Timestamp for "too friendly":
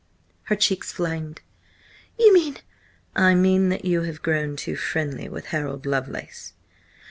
4.55-5.29